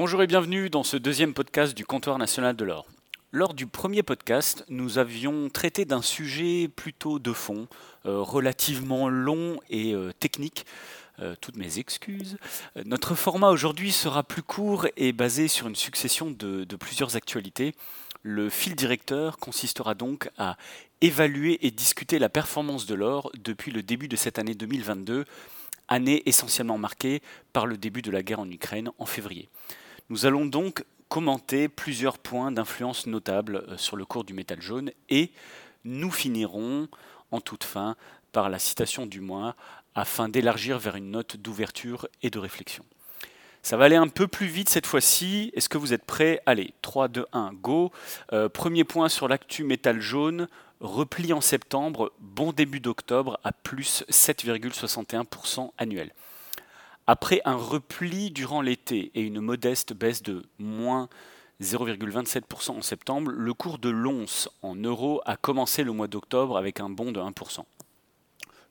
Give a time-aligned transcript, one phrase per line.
[0.00, 2.86] Bonjour et bienvenue dans ce deuxième podcast du Comptoir national de l'or.
[3.32, 7.66] Lors du premier podcast, nous avions traité d'un sujet plutôt de fond,
[8.06, 10.66] euh, relativement long et euh, technique.
[11.18, 12.36] Euh, toutes mes excuses.
[12.84, 17.74] notre format aujourd'hui sera plus court et basé sur une succession de, de plusieurs actualités.
[18.22, 20.56] Le fil directeur consistera donc à
[21.00, 25.24] évaluer et discuter la performance de l'or depuis le début de cette année 2022,
[25.88, 27.20] année essentiellement marquée
[27.52, 29.48] par le début de la guerre en Ukraine en février.
[30.10, 34.90] Nous allons donc commenter plusieurs points d'influence notables euh, sur le cours du métal jaune
[35.10, 35.30] et
[35.84, 36.88] nous finirons
[37.30, 37.94] en toute fin
[38.32, 39.54] par la citation du mois
[39.94, 42.86] afin d'élargir vers une note d'ouverture et de réflexion.
[43.62, 45.50] Ça va aller un peu plus vite cette fois-ci.
[45.54, 46.40] Est-ce que vous êtes prêts?
[46.46, 47.92] Allez, 3, 2, 1, go.
[48.32, 50.48] Euh, premier point sur l'actu métal jaune.
[50.80, 56.14] Repli en septembre, bon début d'octobre à plus 7,61% annuel.
[57.10, 61.08] Après un repli durant l'été et une modeste baisse de moins
[61.62, 66.80] 0,27% en septembre, le cours de l'once en euros a commencé le mois d'octobre avec
[66.80, 67.60] un bond de 1%.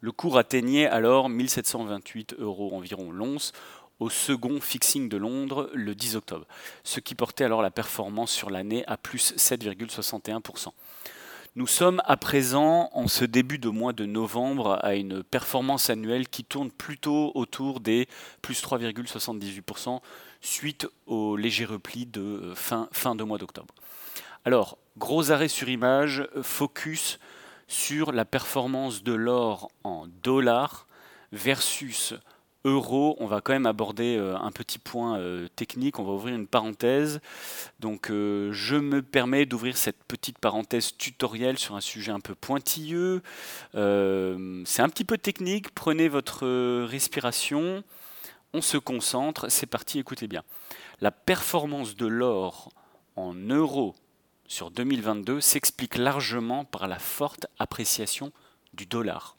[0.01, 3.53] Le cours atteignait alors 1728 euros environ l'once
[3.99, 6.45] au second fixing de Londres le 10 octobre,
[6.83, 10.67] ce qui portait alors la performance sur l'année à plus 7,61%.
[11.57, 16.27] Nous sommes à présent, en ce début de mois de novembre, à une performance annuelle
[16.27, 18.07] qui tourne plutôt autour des
[18.43, 19.99] plus 3,78%
[20.39, 23.73] suite au léger repli de euh, fin, fin de mois d'octobre.
[24.45, 27.17] Alors, gros arrêt sur image, focus
[27.67, 30.85] sur la performance de l'or en dollars
[31.31, 32.13] versus
[33.19, 36.47] on va quand même aborder euh, un petit point euh, technique, on va ouvrir une
[36.47, 37.19] parenthèse.
[37.79, 42.35] Donc euh, je me permets d'ouvrir cette petite parenthèse tutoriel sur un sujet un peu
[42.35, 43.21] pointilleux.
[43.73, 46.45] c'est un petit peu technique, prenez votre
[46.85, 47.83] respiration,
[48.53, 50.43] on se concentre, c'est parti, écoutez bien.
[51.01, 52.69] La performance de l'or
[53.15, 53.95] en euros
[54.47, 58.31] sur 2022 s'explique largement par la forte appréciation
[58.73, 59.36] du dollar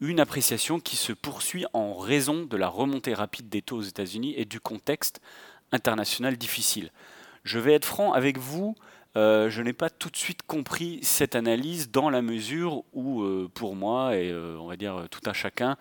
[0.00, 4.34] une appréciation qui se poursuit en raison de la remontée rapide des taux aux États-Unis
[4.36, 5.20] et du contexte
[5.72, 6.90] international difficile.
[7.44, 8.74] Je vais être franc avec vous,
[9.16, 13.48] euh, je n'ai pas tout de suite compris cette analyse dans la mesure où, euh,
[13.52, 15.76] pour moi, et euh, on va dire tout un chacun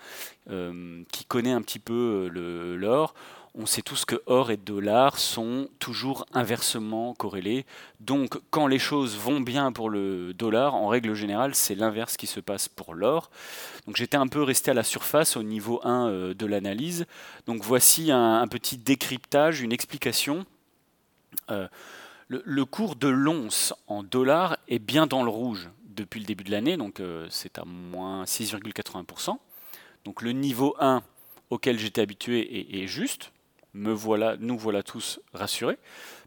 [1.11, 3.13] qui connaît un petit peu l'or,
[3.55, 7.65] on sait tous que or et dollar sont toujours inversement corrélés.
[7.99, 12.25] Donc quand les choses vont bien pour le dollar, en règle générale, c'est l'inverse qui
[12.25, 13.29] se passe pour l'or.
[13.85, 17.05] Donc j'étais un peu resté à la surface au niveau 1 euh, de l'analyse.
[17.45, 20.45] Donc voici un, petit décryptage, une explication.
[21.51, 21.67] Euh,
[22.27, 26.51] le, cours de l'once en dollars est bien dans le rouge depuis le début de
[26.51, 29.37] l'année, donc euh, c'est à moins 6,80%.
[30.05, 31.03] Donc le niveau 1
[31.51, 33.32] auquel j'étais habitué est juste,
[33.73, 35.79] me voilà, nous voilà tous rassurés.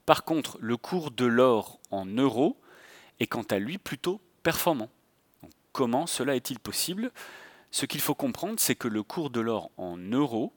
[0.05, 2.57] Par contre, le cours de l'or en euros
[3.21, 4.91] est quant à lui plutôt performant.
[5.73, 7.11] comment cela est-il possible?
[7.71, 10.53] Ce qu'il faut comprendre, c'est que le cours de l'or en euros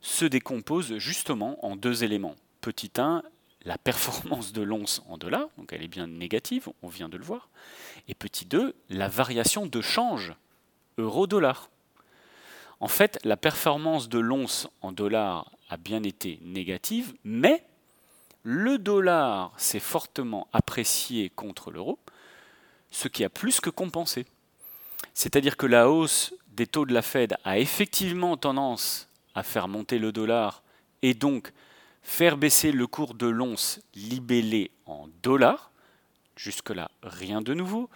[0.00, 2.36] se décompose justement en deux éléments.
[2.60, 3.22] Petit 1,
[3.64, 7.24] la performance de l'once en dollars, donc elle est bien négative, on vient de le
[7.24, 7.48] voir.
[8.08, 10.34] Et petit 2, la variation de change
[10.98, 11.70] euro-dollar.
[12.84, 17.64] En fait, la performance de l'once en dollars a bien été négative, mais
[18.42, 21.98] le dollar s'est fortement apprécié contre l'euro,
[22.90, 24.26] ce qui a plus que compensé.
[25.14, 29.98] C'est-à-dire que la hausse des taux de la Fed a effectivement tendance à faire monter
[29.98, 30.62] le dollar
[31.00, 31.54] et donc
[32.02, 35.70] faire baisser le cours de l'once libellé en dollars.
[36.36, 37.88] Jusque-là, rien de nouveau.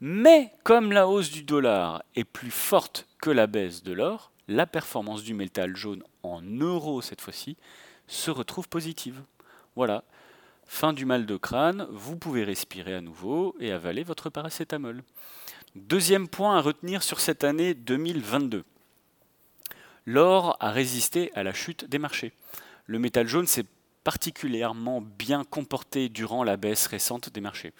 [0.00, 4.66] Mais comme la hausse du dollar est plus forte que la baisse de l'or, la
[4.66, 7.56] performance du métal jaune en euros cette fois-ci
[8.08, 9.22] se retrouve positive.
[9.76, 10.02] Voilà,
[10.66, 15.04] fin du mal de crâne, vous pouvez respirer à nouveau et avaler votre paracétamol.
[15.76, 18.64] Deuxième point à retenir sur cette année 2022.
[20.04, 22.32] L'or a résisté à la chute des marchés.
[22.86, 23.66] Le métal jaune s'est
[24.02, 27.72] particulièrement bien comporté durant la baisse récente des marchés.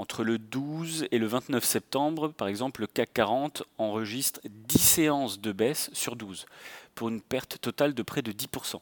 [0.00, 5.40] Entre le 12 et le 29 septembre, par exemple, le CAC 40 enregistre 10 séances
[5.42, 6.46] de baisse sur 12,
[6.94, 8.80] pour une perte totale de près de 10%.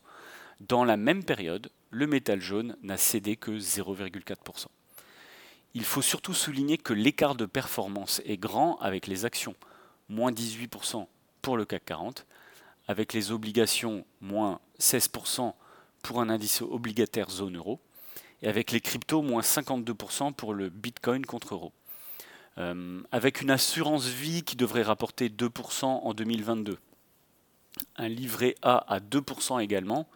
[0.60, 4.66] Dans la même période, le métal jaune n'a cédé que 0,4%.
[5.74, 9.56] Il faut surtout souligner que l'écart de performance est grand avec les actions,
[10.08, 11.04] moins 18%
[11.42, 12.26] pour le CAC 40,
[12.86, 15.52] avec les obligations, moins 16%
[16.00, 17.80] pour un indice obligataire zone euro,
[18.42, 21.72] et avec les cryptos, moins 52% pour le Bitcoin contre euro.
[22.58, 26.78] Euh, avec une assurance vie qui devrait rapporter 2% en 2022.
[27.96, 30.08] Un livret A à 2% également.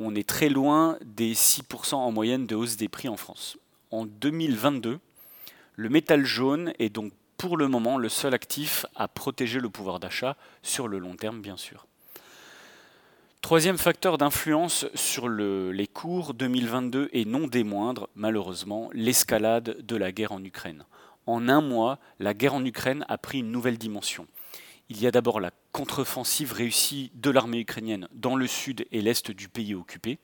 [0.00, 3.56] on est très loin des 6% en moyenne de hausse des prix en France.
[3.92, 4.98] En 2022,
[5.76, 10.00] le métal jaune est donc pour le moment le seul actif à protéger le pouvoir
[10.00, 11.86] d'achat sur le long terme, bien sûr.
[13.44, 20.12] Troisième facteur d'influence sur les cours 2022 et non des moindres, malheureusement, l'escalade de la
[20.12, 20.86] guerre en Ukraine.
[21.26, 24.26] En un mois, la guerre en Ukraine a pris une nouvelle dimension.
[24.88, 29.30] Il y a d'abord la contre-offensive réussie de l'armée ukrainienne dans le sud et l'est
[29.30, 30.18] du pays occupé,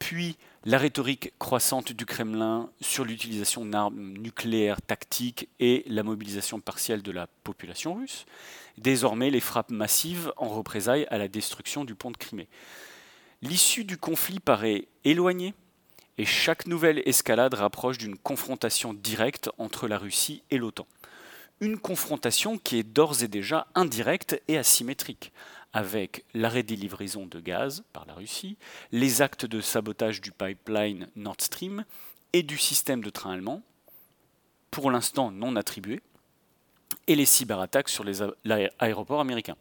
[0.00, 7.02] puis la rhétorique croissante du Kremlin sur l'utilisation d'armes nucléaires tactiques et la mobilisation partielle
[7.02, 8.26] de la population russe,
[8.76, 12.48] désormais les frappes massives en représailles à la destruction du pont de Crimée.
[13.42, 15.54] L'issue du conflit paraît éloignée
[16.18, 20.86] et chaque nouvelle escalade rapproche d'une confrontation directe entre la Russie et l'OTAN.
[21.60, 25.32] Une confrontation qui est d'ores et déjà indirecte et asymétrique,
[25.72, 28.56] avec l'arrêt des livraisons de gaz par la Russie,
[28.92, 31.84] les actes de sabotage du pipeline Nord Stream
[32.32, 33.62] et du système de train allemand,
[34.70, 36.00] pour l'instant non attribués,
[37.06, 38.20] et les cyberattaques sur les
[38.78, 39.56] aéroports américains.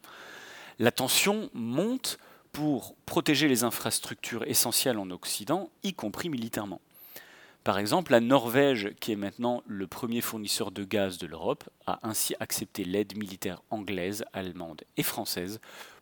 [0.79, 2.17] La tension monte
[2.51, 6.81] pour protéger les infrastructures essentielles en Occident, y compris militairement.
[7.63, 11.99] Par exemple, la Norvège, qui est maintenant le premier fournisseur de gaz de l'Europe, a
[12.03, 15.59] ainsi accepté l'aide militaire anglaise, allemande et française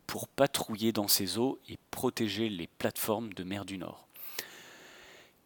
[0.07, 4.07] pour patrouiller dans ses eaux et protéger les plateformes de mer du Nord.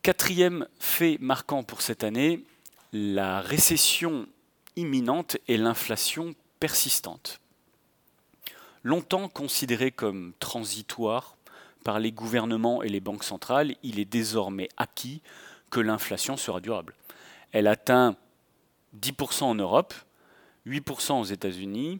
[0.03, 2.43] Quatrième fait marquant pour cette année,
[2.93, 4.27] la récession
[4.75, 7.39] imminente et l'inflation persistante.
[8.83, 11.37] Longtemps considéré comme transitoire
[11.83, 15.21] par les gouvernements et les banques centrales, il est désormais acquis
[15.69, 16.93] que l'inflation sera durable.
[17.51, 18.15] Elle atteint
[18.99, 19.93] 10% en Europe,
[20.67, 21.99] 8% aux États-Unis,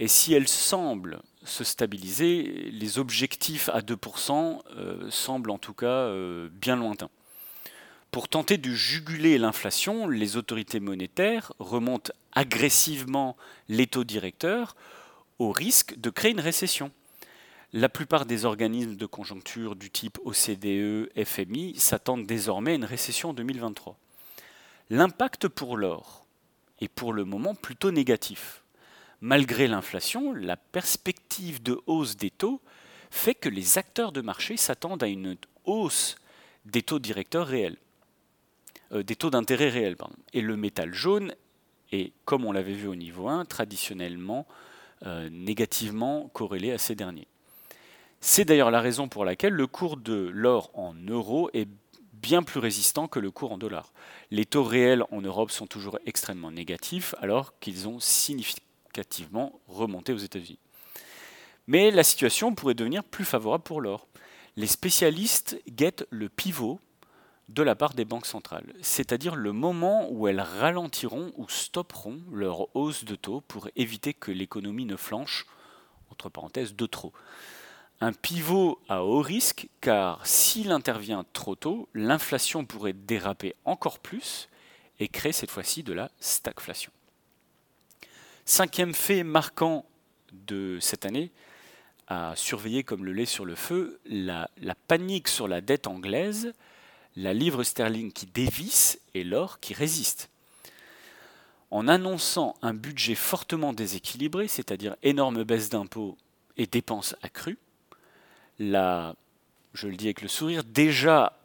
[0.00, 5.86] et si elle semble se stabiliser, les objectifs à 2% euh, semblent en tout cas
[5.86, 7.10] euh, bien lointains.
[8.10, 13.36] Pour tenter de juguler l'inflation, les autorités monétaires remontent agressivement
[13.68, 14.74] les taux directeurs
[15.38, 16.90] au risque de créer une récession.
[17.74, 23.30] La plupart des organismes de conjoncture du type OCDE, FMI s'attendent désormais à une récession
[23.30, 23.98] en 2023.
[24.88, 26.24] L'impact pour l'or
[26.80, 28.59] est pour le moment plutôt négatif.
[29.20, 32.60] Malgré l'inflation, la perspective de hausse des taux
[33.10, 36.16] fait que les acteurs de marché s'attendent à une hausse
[36.64, 37.76] des taux directeurs réels,
[38.92, 39.96] euh, des taux d'intérêt réels.
[40.32, 41.34] Et le métal jaune
[41.92, 44.46] est, comme on l'avait vu au niveau 1, traditionnellement
[45.04, 47.26] euh, négativement corrélé à ces derniers.
[48.20, 51.68] C'est d'ailleurs la raison pour laquelle le cours de l'or en euros est
[52.12, 53.92] bien plus résistant que le cours en dollars.
[54.30, 57.98] Les taux réels en Europe sont toujours extrêmement négatifs alors qu'ils ont
[58.90, 60.58] significativement remonté aux États-Unis.
[61.66, 64.08] Mais la situation pourrait devenir plus favorable pour l'or.
[64.56, 66.80] Les spécialistes guettent le pivot
[67.48, 72.74] de la part des banques centrales, c'est-à-dire le moment où elles ralentiront ou stopperont leur
[72.76, 75.46] hausse de taux pour éviter que l'économie ne flanche,
[76.10, 77.12] entre parenthèses, de trop.
[78.00, 84.48] Un pivot à haut risque car s'il intervient trop tôt, l'inflation pourrait déraper encore plus
[85.00, 86.92] et créer cette fois-ci de la stagflation.
[88.50, 89.86] Cinquième fait marquant
[90.32, 91.30] de cette année,
[92.08, 94.48] à surveiller comme le lait sur le feu, la,
[94.88, 96.52] panique sur la dette anglaise,
[97.14, 100.30] la livre sterling qui dévisse et l'or qui résiste.
[101.70, 106.18] En annonçant un budget fortement déséquilibré, c'est-à-dire énorme baisse d'impôts
[106.56, 107.58] et dépenses accrues,
[108.58, 109.14] la,
[109.74, 111.38] je le dis avec le sourire, déjà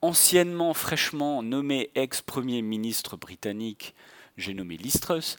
[0.00, 3.94] anciennement fraîchement nommé ex-premier ministre britannique,
[4.40, 5.36] j'ai nommé Listrus,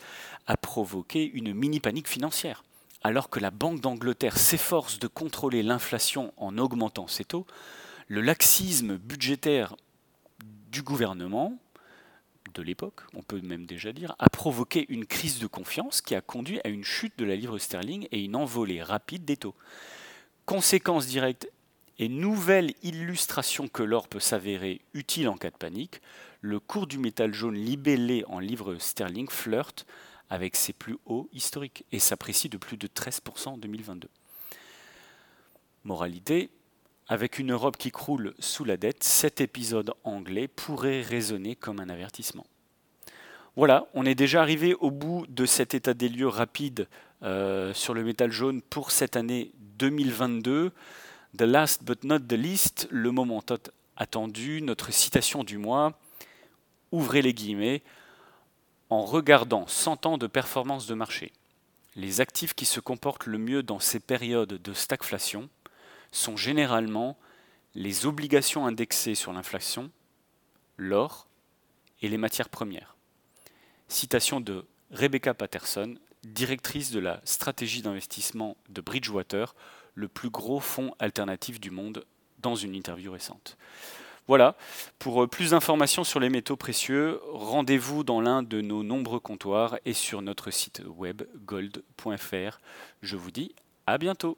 [0.47, 2.63] a provoqué une mini-panique financière.
[3.03, 7.47] Alors que la Banque d'Angleterre s'efforce de contrôler l'inflation en augmentant ses taux,
[8.07, 9.75] le laxisme budgétaire
[10.71, 11.57] du gouvernement,
[12.53, 16.21] de l'époque, on peut même déjà dire, a provoqué une crise de confiance qui a
[16.21, 19.55] conduit à une chute de la livre sterling et une envolée rapide des taux.
[20.45, 21.49] Conséquence directe
[21.99, 26.01] et nouvelle illustration que l'or peut s'avérer utile en cas de panique,
[26.41, 29.85] le cours du métal jaune libellé en livre sterling flirte
[30.29, 34.09] avec ses plus hauts historiques et s'apprécie de plus de 13% en 2022.
[35.83, 36.49] Moralité,
[37.07, 41.89] avec une Europe qui croule sous la dette, cet épisode anglais pourrait résonner comme un
[41.89, 42.45] avertissement.
[43.57, 46.87] Voilà, on est déjà arrivé au bout de cet état des lieux rapide
[47.21, 50.71] euh, sur le métal jaune pour cette année 2022.
[51.37, 53.43] The last but not the least, le moment
[53.97, 55.99] attendu, notre citation du mois.
[56.91, 57.83] Ouvrez les guillemets.
[58.89, 61.31] En regardant 100 ans de performance de marché,
[61.95, 65.49] les actifs qui se comportent le mieux dans ces périodes de stagflation
[66.11, 67.17] sont généralement
[67.73, 69.89] les obligations indexées sur l'inflation,
[70.75, 71.27] l'or
[72.01, 72.95] et les matières premières.
[73.87, 79.55] Citation de Rebecca Patterson, directrice de la stratégie d'investissement de Bridgewater,
[79.95, 82.05] le plus gros fonds alternatif du monde,
[82.39, 83.57] dans une interview récente.
[84.31, 84.55] Voilà,
[84.97, 89.77] pour euh, plus d'informations sur les métaux précieux, rendez-vous dans l'un de nos nombreux comptoirs
[89.83, 92.61] et sur notre site web gold.fr.
[93.01, 93.53] Je vous dis
[93.87, 94.37] à bientôt.